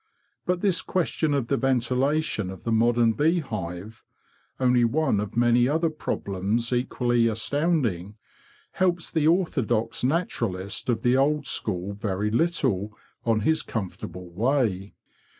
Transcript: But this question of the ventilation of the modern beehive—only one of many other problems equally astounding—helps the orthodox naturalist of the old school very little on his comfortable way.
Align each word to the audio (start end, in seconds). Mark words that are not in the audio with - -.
But 0.47 0.61
this 0.61 0.81
question 0.81 1.31
of 1.35 1.45
the 1.45 1.57
ventilation 1.57 2.49
of 2.49 2.63
the 2.63 2.71
modern 2.71 3.13
beehive—only 3.13 4.83
one 4.83 5.19
of 5.19 5.37
many 5.37 5.67
other 5.67 5.91
problems 5.91 6.73
equally 6.73 7.27
astounding—helps 7.27 9.11
the 9.11 9.27
orthodox 9.27 10.03
naturalist 10.03 10.89
of 10.89 11.03
the 11.03 11.15
old 11.17 11.45
school 11.45 11.93
very 11.93 12.31
little 12.31 12.97
on 13.27 13.41
his 13.41 13.61
comfortable 13.61 14.31
way. 14.31 14.95